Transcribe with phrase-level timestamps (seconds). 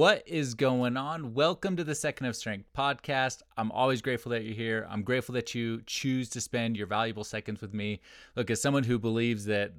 [0.00, 1.34] What is going on?
[1.34, 3.42] Welcome to the Second of Strength podcast.
[3.58, 4.86] I'm always grateful that you're here.
[4.88, 8.00] I'm grateful that you choose to spend your valuable seconds with me.
[8.34, 9.74] Look, as someone who believes that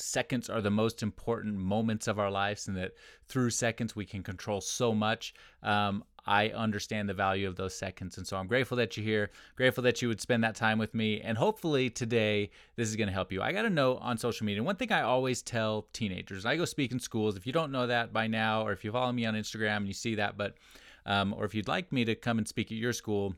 [0.00, 2.92] seconds are the most important moments of our lives and that
[3.26, 5.34] through seconds we can control so much.
[5.62, 8.18] Um, I understand the value of those seconds.
[8.18, 10.94] And so I'm grateful that you're here, grateful that you would spend that time with
[10.94, 11.20] me.
[11.20, 13.42] And hopefully today this is going to help you.
[13.42, 14.62] I got a note on social media.
[14.62, 17.36] One thing I always tell teenagers, I go speak in schools.
[17.36, 19.88] If you don't know that by now, or if you follow me on Instagram and
[19.88, 20.54] you see that, but,
[21.06, 23.34] um, or if you'd like me to come and speak at your school,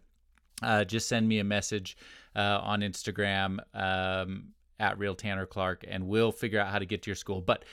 [0.62, 1.96] uh, just send me a message
[2.37, 4.48] uh, on Instagram um,
[4.80, 7.40] at Real Tanner Clark, and we'll figure out how to get to your school.
[7.40, 7.64] But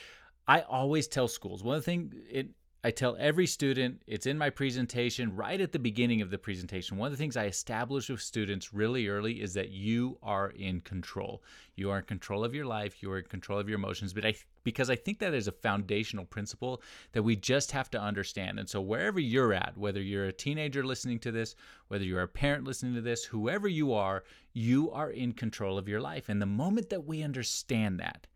[0.48, 2.14] I always tell schools one thing.
[2.30, 2.50] It
[2.82, 6.96] I tell every student, it's in my presentation right at the beginning of the presentation.
[6.96, 10.80] One of the things I establish with students really early is that you are in
[10.80, 11.44] control.
[11.76, 14.26] You are in control of your life, you are in control of your emotions, but
[14.26, 16.82] I because I think that is a foundational principle
[17.14, 18.60] that we just have to understand.
[18.60, 21.56] And so wherever you're at, whether you're a teenager listening to this,
[21.88, 25.88] whether you're a parent listening to this, whoever you are, you are in control of
[25.88, 26.30] your life.
[26.30, 28.28] And the moment that we understand that,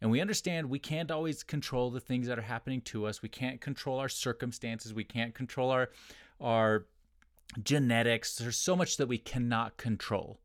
[0.00, 3.22] and we understand we can't always control the things that are happening to us.
[3.22, 4.94] We can't control our circumstances.
[4.94, 5.90] We can't control our
[6.40, 6.86] our
[7.62, 8.36] genetics.
[8.36, 10.40] There's so much that we cannot control.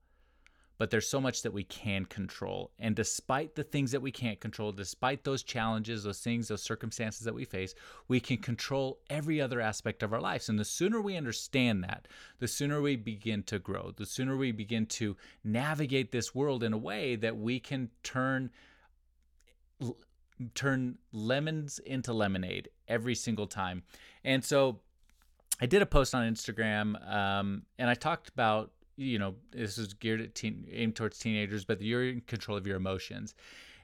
[0.78, 2.72] But there's so much that we can control.
[2.78, 7.22] And despite the things that we can't control, despite those challenges, those things, those circumstances
[7.26, 7.76] that we face,
[8.08, 10.50] we can control every other aspect of our lives.
[10.50, 12.08] And the sooner we understand that,
[12.40, 16.74] the sooner we begin to grow, the sooner we begin to navigate this world in
[16.74, 18.52] a way that we can turn
[20.54, 23.84] turn lemons into lemonade every single time.
[24.24, 24.80] And so
[25.62, 29.94] I did a post on Instagram um, and I talked about, you know, this is
[29.94, 33.36] geared at teen, aimed towards teenagers, but you're in control of your emotions.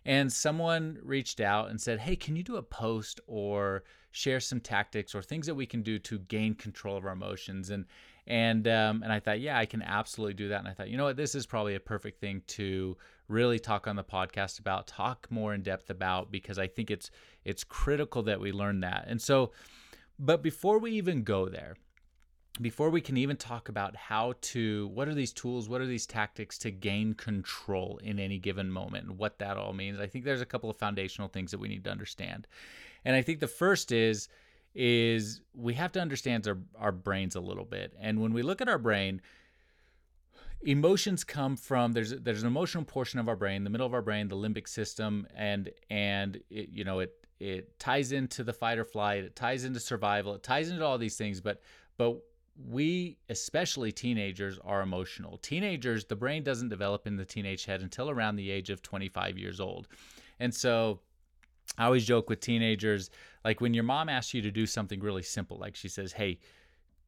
[0.05, 4.59] And someone reached out and said, Hey, can you do a post or share some
[4.59, 7.69] tactics or things that we can do to gain control of our emotions?
[7.69, 7.85] And
[8.27, 10.59] and um, and I thought, yeah, I can absolutely do that.
[10.59, 12.95] And I thought, you know what, this is probably a perfect thing to
[13.27, 17.09] really talk on the podcast about, talk more in depth about, because I think it's
[17.45, 19.05] it's critical that we learn that.
[19.07, 19.51] And so,
[20.19, 21.75] but before we even go there,
[22.61, 26.05] before we can even talk about how to what are these tools what are these
[26.05, 30.23] tactics to gain control in any given moment and what that all means i think
[30.23, 32.47] there's a couple of foundational things that we need to understand
[33.03, 34.29] and i think the first is
[34.73, 37.93] is we have to understand our, our brains a little bit.
[37.99, 39.21] And when we look at our brain,
[40.61, 44.01] emotions come from there's there's an emotional portion of our brain, the middle of our
[44.01, 48.77] brain, the limbic system, and and it, you know it it ties into the fight
[48.77, 51.41] or flight, it ties into survival, it ties into all these things.
[51.41, 51.61] But
[51.97, 52.23] but
[52.67, 55.37] we, especially teenagers, are emotional.
[55.37, 59.37] Teenagers, the brain doesn't develop in the teenage head until around the age of 25
[59.37, 59.87] years old,
[60.39, 60.99] and so
[61.77, 63.09] I always joke with teenagers,
[63.45, 66.39] like when your mom asks you to do something really simple, like she says, Hey,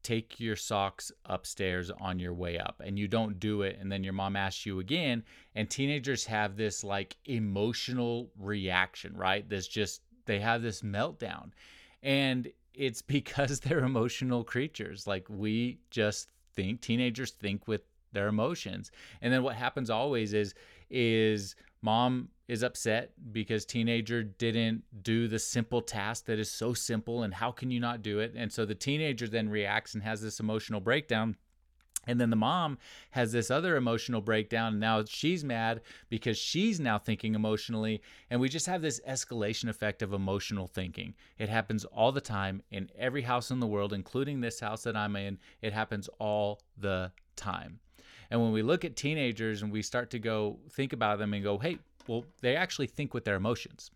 [0.02, 4.04] take your socks upstairs on your way up, and you don't do it, and then
[4.04, 5.24] your mom asks you again.
[5.54, 9.48] And teenagers have this like emotional reaction, right?
[9.48, 11.50] This just, they have this meltdown.
[12.02, 15.06] And it's because they're emotional creatures.
[15.06, 18.90] Like we just think, teenagers think with their emotions.
[19.22, 20.54] And then what happens always is,
[20.90, 27.22] is mom is upset because teenager didn't do the simple task that is so simple
[27.22, 30.20] and how can you not do it and so the teenager then reacts and has
[30.20, 31.36] this emotional breakdown
[32.06, 32.78] and then the mom
[33.10, 38.02] has this other emotional breakdown and now she's mad because she's now thinking emotionally.
[38.30, 41.14] And we just have this escalation effect of emotional thinking.
[41.38, 44.96] It happens all the time in every house in the world including this house that
[44.96, 45.38] i'm in.
[45.62, 47.80] It happens all the time.
[48.30, 51.42] And when we look at teenagers and we start to go think about them and
[51.42, 53.90] go hey well, they actually think with their emotions.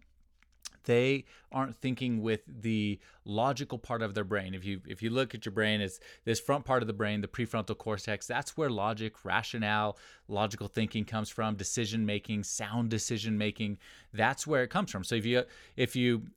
[0.88, 4.54] They aren't thinking with the logical part of their brain.
[4.54, 7.20] If you if you look at your brain, it's this front part of the brain,
[7.20, 8.26] the prefrontal cortex.
[8.26, 9.98] That's where logic, rationale,
[10.28, 11.56] logical thinking comes from.
[11.56, 13.76] Decision making, sound decision making.
[14.14, 15.04] That's where it comes from.
[15.04, 15.44] So if you
[15.76, 16.28] if you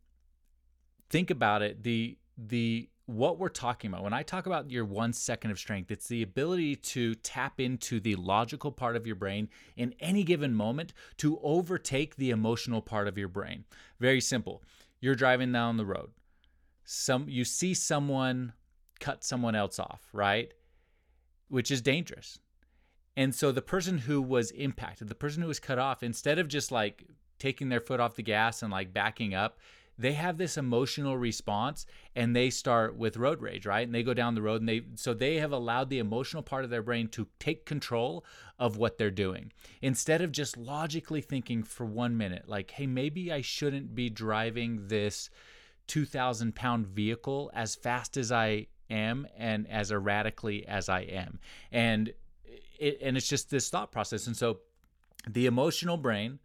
[1.10, 4.04] think about it, the the what we're talking about.
[4.04, 8.00] When I talk about your one second of strength, it's the ability to tap into
[8.00, 13.08] the logical part of your brain in any given moment to overtake the emotional part
[13.08, 13.66] of your brain.
[14.00, 14.64] Very simple.
[15.00, 16.12] You're driving down the road.
[16.86, 18.54] Some you see someone
[19.00, 20.54] cut someone else off, right?
[21.50, 22.40] Which is dangerous.
[23.18, 26.48] And so the person who was impacted, the person who was cut off, instead of
[26.48, 27.06] just like
[27.40, 29.60] taking their foot off the gas and like backing up,
[30.02, 33.86] they have this emotional response and they start with road rage, right?
[33.86, 36.64] And they go down the road and they so they have allowed the emotional part
[36.64, 38.26] of their brain to take control
[38.60, 39.52] of what they're doing.
[39.82, 44.88] Instead of just logically thinking for 1 minute like, "Hey, maybe I shouldn't be driving
[44.88, 45.30] this
[45.88, 51.40] 2,000 pound vehicle as fast as I am and as erratically as I am.
[51.72, 52.14] And
[52.80, 54.28] it, and it's just this thought process.
[54.28, 54.60] And so
[55.28, 56.40] the emotional brain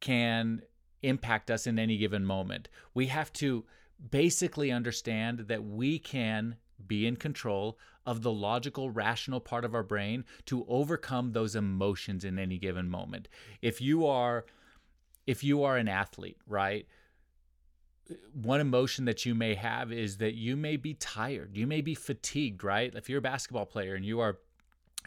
[0.00, 0.62] can
[1.02, 2.68] impact us in any given moment.
[2.94, 3.64] We have to
[4.10, 6.56] basically understand that we can
[6.86, 12.24] be in control of the logical, rational part of our brain to overcome those emotions
[12.24, 13.28] in any given moment.
[13.60, 14.44] If you are
[15.24, 16.86] if you are an athlete, right?
[18.32, 21.94] One emotion that you may have is that you may be tired, you may be
[21.94, 22.92] fatigued, right?
[22.92, 24.38] If you're a basketball player and you are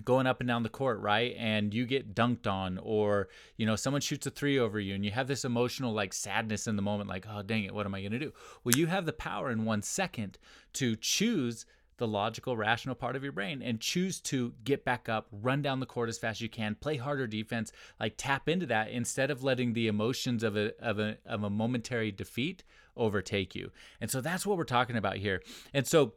[0.04, 1.36] going up and down the court, right?
[1.38, 5.06] And you get dunked on, or you know, someone shoots a three over you, and
[5.06, 7.96] you have this emotional like sadness in the moment, like, oh dang it, what am
[7.96, 8.34] I gonna do?
[8.64, 10.38] Well, you have the power in one second
[10.74, 11.66] to choose
[11.98, 15.80] the logical, rational part of your brain and choose to get back up, run down
[15.80, 19.32] the court as fast as you can, play harder defense, like tap into that instead
[19.32, 22.64] of letting the emotions of a of a of a momentary defeat
[22.98, 23.72] overtake you.
[24.02, 25.42] And so that's what we're talking about here.
[25.74, 26.14] And so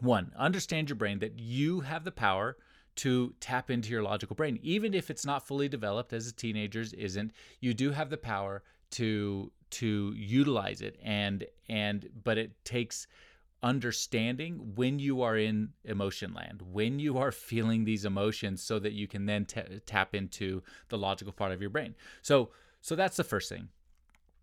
[0.00, 2.56] one, understand your brain that you have the power
[2.96, 4.58] to tap into your logical brain.
[4.62, 8.62] Even if it's not fully developed as a teenager's isn't, you do have the power
[8.92, 13.08] to to utilize it and and but it takes
[13.62, 18.92] understanding when you are in emotion land, when you are feeling these emotions so that
[18.92, 21.94] you can then t- tap into the logical part of your brain.
[22.22, 22.50] So
[22.80, 23.68] so that's the first thing.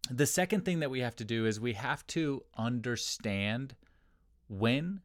[0.10, 3.76] The second thing that we have to do is we have to understand
[4.50, 5.02] when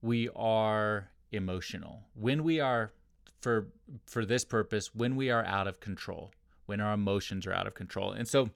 [0.00, 2.92] we are emotional when we are
[3.40, 3.68] for
[4.06, 6.32] for this purpose when we are out of control
[6.66, 8.50] when our emotions are out of control and so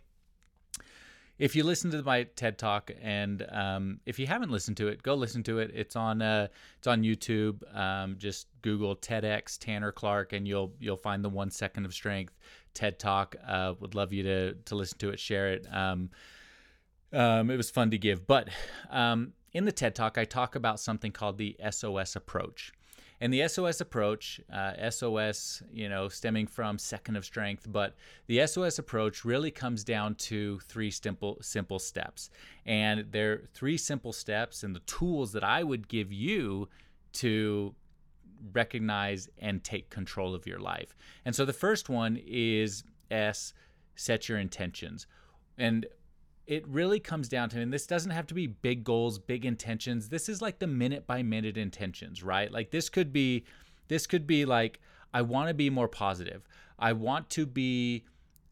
[1.39, 5.03] if you listen to my TED talk, and um, if you haven't listened to it,
[5.03, 5.73] go listen to it.
[5.75, 6.49] It's on uh,
[6.79, 7.63] it's on YouTube.
[7.77, 12.39] Um, just Google TEDx Tanner Clark, and you'll you'll find the one second of strength
[12.73, 13.35] TED talk.
[13.47, 15.67] Uh, would love you to to listen to it, share it.
[15.73, 16.11] Um,
[17.13, 18.49] um it was fun to give, but
[18.91, 22.73] um, in the TED Talk, I talk about something called the SOS approach.
[23.21, 27.95] And the SOS approach, uh, SOS, you know, stemming from second of strength, but
[28.27, 32.29] the SOS approach really comes down to three simple simple steps.
[32.67, 36.69] And they're three simple steps and the tools that I would give you
[37.15, 37.75] to
[38.53, 40.97] recognize and take control of your life.
[41.25, 43.55] And so the first one is S,
[43.95, 45.07] set your intentions.
[45.57, 45.87] And
[46.47, 50.09] it really comes down to, and this doesn't have to be big goals, big intentions.
[50.09, 52.51] This is like the minute by minute intentions, right?
[52.53, 53.45] Like this could be,
[53.89, 54.81] this could be like,
[55.13, 56.47] I want to be more positive.
[56.79, 58.05] I want to be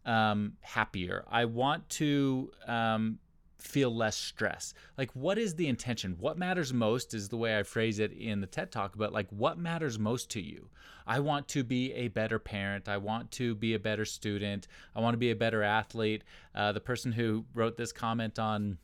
[0.06, 1.24] um, happier.
[1.30, 3.18] I want to um,
[3.66, 4.74] feel less stress.
[4.98, 6.16] Like, what is the intention?
[6.18, 9.28] What matters most is the way I phrase it in the TED Talk, but like,
[9.30, 10.68] what matters most to you?
[11.06, 12.88] I want to be a better parent.
[12.88, 14.68] I want to be a better student.
[14.94, 16.22] I want to be a better athlete.
[16.54, 18.78] Uh, the person who wrote this comment on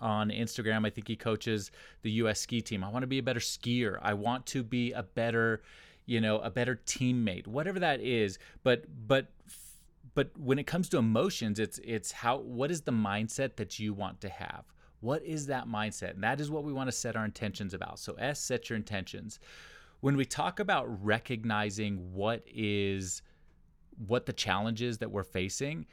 [0.00, 1.70] on Instagram, I think he coaches
[2.02, 2.40] the U.S.
[2.40, 2.84] ski team.
[2.84, 3.98] I want to be a better skier.
[4.02, 5.62] I want to be a better,
[6.04, 7.46] you know, a better teammate.
[7.46, 9.28] Whatever that is, but but
[10.14, 13.92] but when it comes to emotions it's it's how what is the mindset that you
[13.92, 14.64] want to have?
[15.00, 16.14] What is that mindset?
[16.14, 17.98] And that is what we want to set our intentions about.
[17.98, 19.38] So s set your intentions.
[20.00, 23.22] When we talk about recognizing what is
[24.06, 25.86] what the challenges that we're facing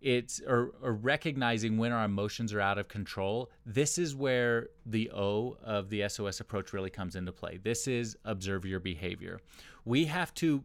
[0.00, 5.10] it's or, or, recognizing when our emotions are out of control this is where the
[5.12, 7.58] o of the sos approach really comes into play.
[7.62, 9.40] This is observe your behavior.
[9.84, 10.62] We have to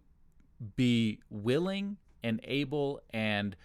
[0.75, 3.55] be willing and able and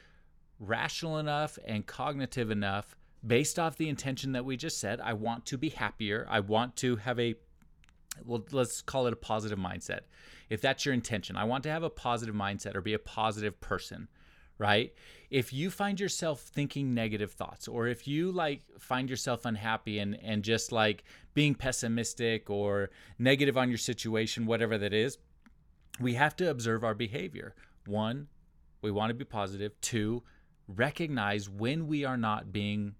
[0.58, 2.96] rational enough and cognitive enough
[3.26, 5.00] based off the intention that we just said.
[5.00, 6.26] I want to be happier.
[6.28, 7.34] I want to have a,
[8.24, 10.00] well, let's call it a positive mindset.
[10.50, 13.60] If that's your intention, I want to have a positive mindset or be a positive
[13.60, 14.08] person,
[14.58, 14.92] right?
[15.30, 20.18] If you find yourself thinking negative thoughts or if you like find yourself unhappy and,
[20.22, 25.18] and just like being pessimistic or negative on your situation, whatever that is,
[25.98, 27.54] we have to observe our behavior.
[27.86, 28.28] One,
[28.84, 29.72] we want to be positive.
[29.80, 30.22] Two,
[30.68, 32.94] recognize when we are not being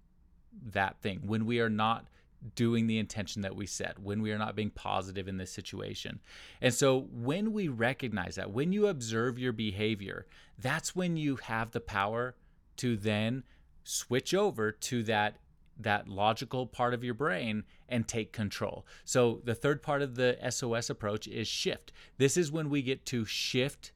[0.71, 2.07] that thing, when we are not
[2.55, 6.19] doing the intention that we set, when we are not being positive in this situation.
[6.59, 10.25] And so when we recognize that, when you observe your behavior,
[10.57, 12.35] that's when you have the power
[12.77, 13.43] to then
[13.83, 15.37] switch over to that
[15.77, 18.85] that logical part of your brain and take control.
[19.03, 21.91] So the third part of the SOS approach is shift.
[22.17, 23.91] This is when we get to shift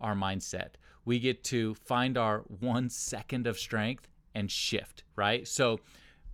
[0.00, 0.74] our mindset
[1.10, 5.48] we get to find our one second of strength and shift, right?
[5.48, 5.80] So,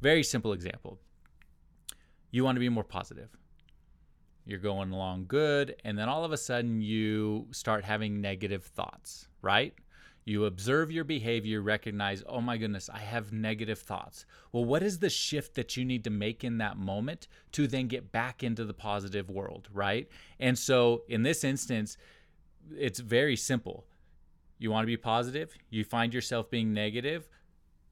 [0.02, 0.98] very simple example.
[2.30, 3.30] You want to be more positive.
[4.44, 9.28] You're going along good, and then all of a sudden you start having negative thoughts,
[9.40, 9.72] right?
[10.26, 14.26] You observe your behavior, recognize, oh my goodness, I have negative thoughts.
[14.52, 17.86] Well, what is the shift that you need to make in that moment to then
[17.88, 20.06] get back into the positive world, right?
[20.38, 21.96] And so in this instance,
[22.76, 23.86] it's very simple.
[24.58, 27.28] You want to be positive, you find yourself being negative.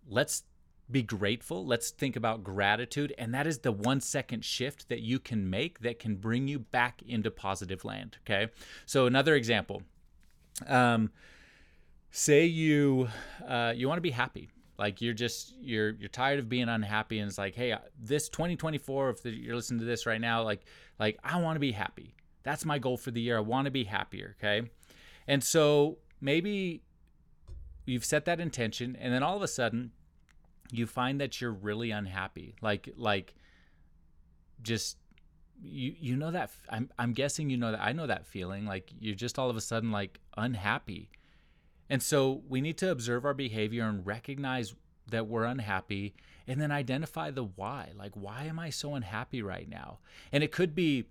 [0.07, 0.43] Let's
[0.91, 1.65] be grateful.
[1.65, 3.15] Let's think about gratitude.
[3.17, 6.59] And that is the one second shift that you can make that can bring you
[6.59, 8.19] back into positive land.
[8.27, 8.51] Okay.
[8.87, 9.83] So, another example.
[10.67, 11.11] Um,
[12.11, 13.09] say you
[13.47, 17.19] uh, you want to be happy like you're just you're you're tired of being unhappy
[17.19, 20.63] and it's like hey uh, this 2024 if you're listening to this right now like
[20.99, 23.71] like i want to be happy that's my goal for the year i want to
[23.71, 24.69] be happier okay
[25.27, 26.83] and so maybe
[27.87, 29.93] you've set that intention and then all of a sudden
[30.73, 33.35] you find that you're really unhappy like like
[34.63, 34.97] just
[35.63, 38.91] you you know that I'm I'm guessing you know that I know that feeling like
[38.99, 41.11] you're just all of a sudden like unhappy
[41.91, 44.75] and so we need to observe our behavior and recognize
[45.11, 46.15] that we're unhappy
[46.47, 47.91] and then identify the why.
[47.97, 49.99] Like why am I so unhappy right now?
[50.33, 51.05] And it could be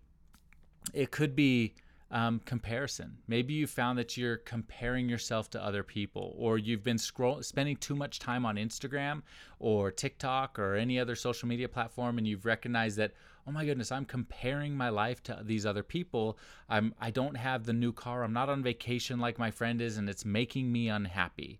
[0.93, 1.75] it could be
[2.13, 3.17] um, comparison.
[3.27, 7.75] Maybe you found that you're comparing yourself to other people, or you've been scroll spending
[7.75, 9.23] too much time on Instagram
[9.59, 13.13] or TikTok or any other social media platform, and you've recognized that
[13.45, 16.37] oh my goodness, I'm comparing my life to these other people.
[16.69, 18.23] I'm I don't have the new car.
[18.23, 21.59] I'm not on vacation like my friend is and it's making me unhappy.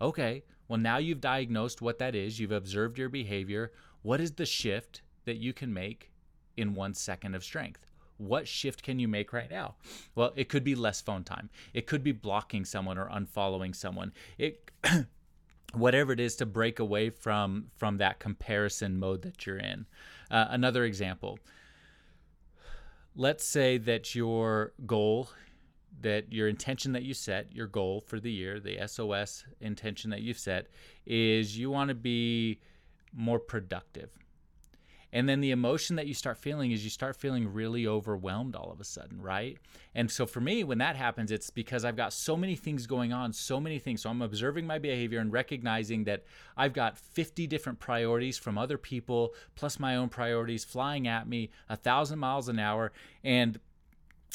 [0.00, 2.38] Okay, well now you've diagnosed what that is.
[2.38, 3.72] You've observed your behavior.
[4.02, 6.12] What is the shift that you can make
[6.56, 7.89] in 1 second of strength?
[8.20, 9.76] What shift can you make right now?
[10.14, 11.48] Well, it could be less phone time.
[11.72, 14.12] It could be blocking someone or unfollowing someone.
[14.36, 14.70] It
[15.72, 19.86] whatever it is to break away from from that comparison mode that you're in.
[20.30, 21.38] Uh, another example.
[23.16, 25.30] Let's say that your goal,
[26.02, 30.20] that your intention that you set, your goal for the year, the SOS intention that
[30.20, 30.66] you've set,
[31.06, 32.60] is you want to be
[33.14, 34.10] more productive.
[35.12, 38.70] And then the emotion that you start feeling is you start feeling really overwhelmed all
[38.70, 39.58] of a sudden, right?
[39.94, 43.12] And so for me, when that happens, it's because I've got so many things going
[43.12, 44.02] on, so many things.
[44.02, 46.24] So I'm observing my behavior and recognizing that
[46.56, 51.50] I've got 50 different priorities from other people, plus my own priorities flying at me
[51.68, 52.92] a thousand miles an hour.
[53.24, 53.58] And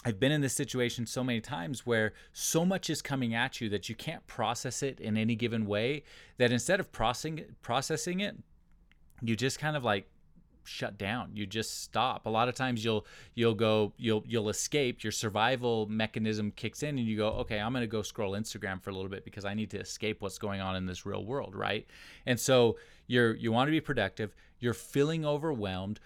[0.04, 3.70] I've been in this situation so many times where so much is coming at you
[3.70, 6.04] that you can't process it in any given way.
[6.38, 8.36] That instead of processing processing it,
[9.22, 10.08] you just kind of like
[10.68, 11.32] shut down.
[11.34, 12.26] You just stop.
[12.26, 15.04] A lot of times you'll you'll go you'll you'll escape.
[15.04, 18.82] Your survival mechanism kicks in and you go okay i'm going to go scroll instagram
[18.82, 21.24] for a little bit because i need to escape what's going on in this real
[21.26, 21.86] world right?
[22.26, 24.36] And so you're you want to be productive.
[24.60, 26.00] You're feeling overwhelmed.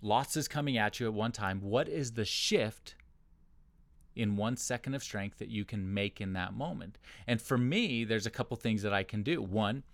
[0.00, 1.60] Lots is coming at you at one time.
[1.60, 2.96] What is the shift
[4.14, 6.98] in one second of strength that you can make in that moment?
[7.26, 9.42] And for me there's a couple things that i can do.
[9.42, 9.84] One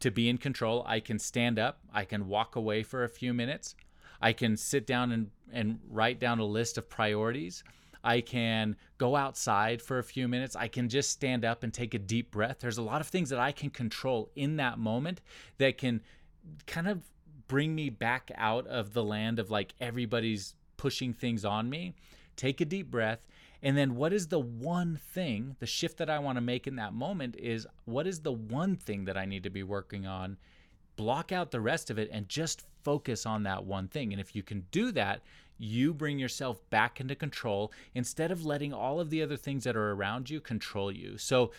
[0.00, 3.32] to be in control, I can stand up, I can walk away for a few
[3.32, 3.74] minutes,
[4.20, 7.62] I can sit down and, and write down a list of priorities.
[8.04, 10.54] I can go outside for a few minutes.
[10.54, 12.58] I can just stand up and take a deep breath.
[12.60, 15.20] There's a lot of things that I can control in that moment
[15.58, 16.02] that can
[16.68, 17.02] kind of
[17.48, 21.94] bring me back out of the land of like everybody's pushing things on me.
[22.36, 23.26] Take a deep breath
[23.62, 26.76] and then, what is the one thing, the shift that I want to make in
[26.76, 30.36] that moment is what is the one thing that I need to be working on?
[30.96, 34.12] Block out the rest of it and just focus on that one thing.
[34.12, 35.22] And if you can do that,
[35.58, 39.76] you bring yourself back into control instead of letting all of the other things that
[39.76, 41.16] are around you control you.
[41.18, 41.52] So,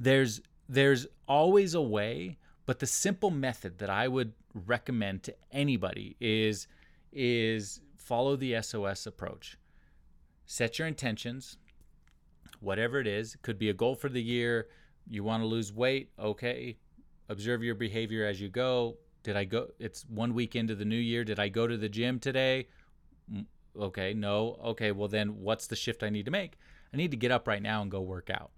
[0.00, 6.16] there's there's always a way, but the simple method that I would recommend to anybody
[6.20, 6.66] is
[7.12, 9.58] is follow the SOS approach
[10.48, 11.58] set your intentions,
[12.58, 13.36] whatever it is.
[13.42, 14.66] Could be a goal for the year.
[15.08, 16.10] You want to lose weight.
[16.18, 16.78] Okay.
[17.28, 18.96] Observe your behavior as you go.
[19.22, 19.68] Did I go?
[19.78, 21.22] It's one week into the new year.
[21.22, 22.68] Did I go to the gym today?
[23.32, 23.44] Mm,
[23.78, 24.14] okay.
[24.14, 24.58] No.
[24.64, 24.90] Okay.
[24.90, 26.58] Well, then what's the shift I need to make?
[26.92, 28.50] I need to get up right now and go work out,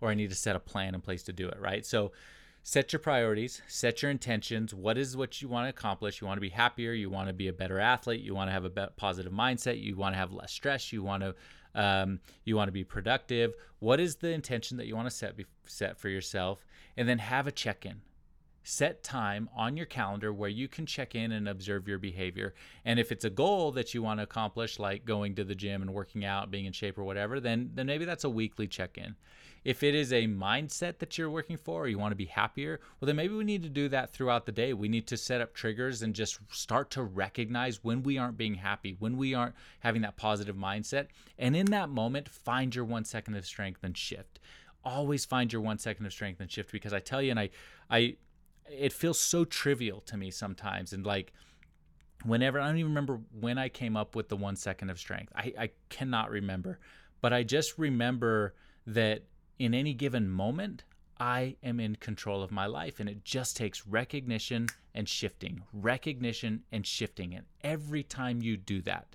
[0.00, 1.84] or I need to set a plan in place to do it, right?
[1.84, 2.12] So,
[2.62, 4.74] set your priorities, set your intentions.
[4.74, 6.20] What is what you want to accomplish?
[6.20, 8.52] You want to be happier, you want to be a better athlete, you want to
[8.52, 11.34] have a positive mindset, you want to have less stress, you want to
[11.74, 13.54] um, you want to be productive.
[13.78, 16.66] What is the intention that you want to set be, set for yourself?
[16.96, 18.02] And then have a check-in.
[18.62, 22.54] Set time on your calendar where you can check in and observe your behavior.
[22.84, 25.82] And if it's a goal that you want to accomplish, like going to the gym
[25.82, 29.16] and working out, being in shape or whatever, then then maybe that's a weekly check-in.
[29.64, 32.80] If it is a mindset that you're working for or you want to be happier,
[33.00, 34.72] well, then maybe we need to do that throughout the day.
[34.72, 38.54] We need to set up triggers and just start to recognize when we aren't being
[38.56, 41.06] happy, when we aren't having that positive mindset.
[41.38, 44.40] And in that moment, find your one second of strength and shift.
[44.84, 47.50] always find your one second of strength and shift because I tell you, and I,
[47.90, 48.16] I,
[48.68, 50.92] it feels so trivial to me sometimes.
[50.92, 51.32] And like,
[52.24, 55.32] whenever, I don't even remember when I came up with the one second of strength.
[55.34, 56.78] I, I cannot remember,
[57.20, 58.54] but I just remember
[58.86, 59.22] that
[59.62, 60.82] in any given moment,
[61.20, 62.98] I am in control of my life.
[62.98, 67.32] And it just takes recognition and shifting, recognition and shifting.
[67.34, 69.14] And every time you do that,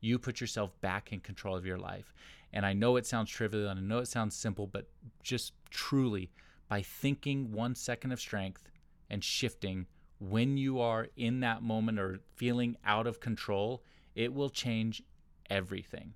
[0.00, 2.14] you put yourself back in control of your life.
[2.50, 4.88] And I know it sounds trivial and I know it sounds simple, but
[5.22, 6.30] just truly
[6.66, 8.70] by thinking one second of strength
[9.10, 9.86] and shifting
[10.18, 13.82] when you are in that moment or feeling out of control,
[14.14, 15.02] it will change
[15.50, 16.14] everything.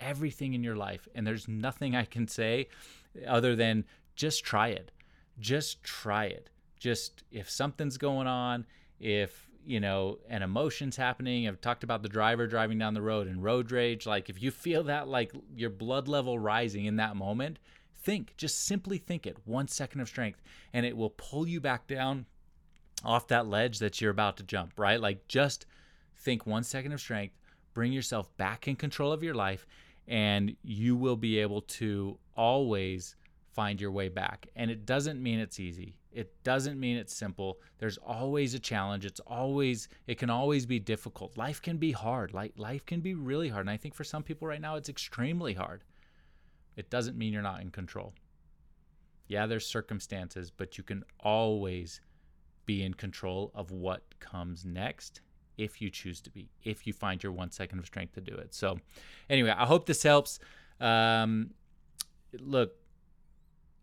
[0.00, 1.06] Everything in your life.
[1.14, 2.68] And there's nothing I can say
[3.26, 3.84] other than
[4.16, 4.90] just try it.
[5.38, 6.50] Just try it.
[6.78, 8.66] Just if something's going on,
[8.98, 13.26] if you know an emotion's happening i've talked about the driver driving down the road
[13.26, 17.16] and road rage like if you feel that like your blood level rising in that
[17.16, 17.58] moment
[18.02, 20.40] think just simply think it one second of strength
[20.72, 22.24] and it will pull you back down
[23.04, 25.66] off that ledge that you're about to jump right like just
[26.16, 27.34] think one second of strength
[27.74, 29.66] bring yourself back in control of your life
[30.10, 33.14] and you will be able to always
[33.52, 34.48] find your way back.
[34.56, 35.96] And it doesn't mean it's easy.
[36.12, 37.60] It doesn't mean it's simple.
[37.78, 39.06] There's always a challenge.
[39.06, 41.38] It's always it can always be difficult.
[41.38, 42.34] Life can be hard.
[42.34, 43.62] Like life can be really hard.
[43.62, 45.84] And I think for some people right now it's extremely hard.
[46.76, 48.12] It doesn't mean you're not in control.
[49.28, 52.00] Yeah, there's circumstances, but you can always
[52.66, 55.20] be in control of what comes next
[55.60, 58.34] if you choose to be, if you find your one second of strength to do
[58.34, 58.54] it.
[58.54, 58.78] So,
[59.28, 60.38] anyway, I hope this helps.
[60.80, 61.50] Um,
[62.38, 62.72] look,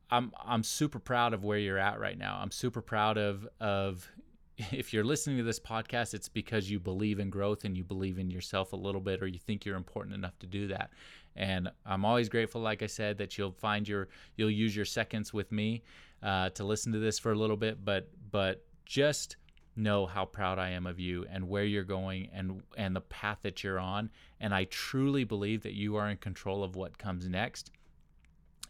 [0.10, 2.40] I'm I'm super proud of where you're at right now.
[2.42, 4.10] I'm super proud of of
[4.72, 8.18] if you're listening to this podcast, it's because you believe in growth and you believe
[8.18, 10.90] in yourself a little bit, or you think you're important enough to do that.
[11.36, 15.34] And I'm always grateful, like I said, that you'll find your you'll use your seconds
[15.34, 15.84] with me
[16.24, 17.86] uh, to listen to this for a little bit.
[17.86, 19.38] But but just
[19.78, 23.40] know how proud I am of you and where you're going and and the path
[23.44, 24.10] that you're on.
[24.40, 27.72] And I truly believe that you are in control of what comes next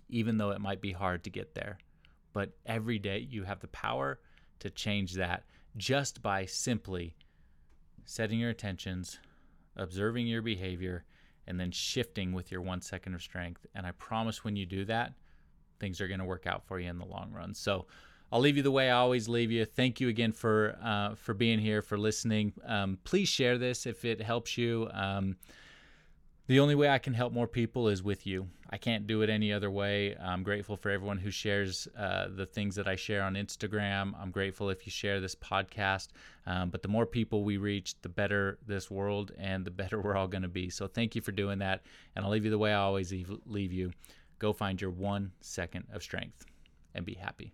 [0.09, 1.77] even though it might be hard to get there.
[2.33, 4.19] But every day you have the power
[4.59, 5.43] to change that
[5.75, 7.15] just by simply
[8.05, 9.19] setting your attentions,
[9.75, 11.03] observing your behavior,
[11.45, 13.65] and then shifting with your one second of strength.
[13.75, 15.13] And I promise when you do that,
[15.79, 17.53] things are going to work out for you in the long run.
[17.53, 17.85] So
[18.31, 19.63] I'll leave you the way I always leave you.
[19.65, 22.53] Thank you again for uh, for being here, for listening.
[22.65, 24.89] Um, please share this if it helps you.
[24.91, 25.37] Um,
[26.47, 28.47] the only way I can help more people is with you.
[28.69, 30.15] I can't do it any other way.
[30.15, 34.13] I'm grateful for everyone who shares uh, the things that I share on Instagram.
[34.19, 36.09] I'm grateful if you share this podcast.
[36.45, 40.15] Um, but the more people we reach, the better this world and the better we're
[40.15, 40.69] all going to be.
[40.69, 41.83] So thank you for doing that.
[42.15, 43.91] And I'll leave you the way I always leave, leave you.
[44.39, 46.45] Go find your one second of strength
[46.93, 47.53] and be happy.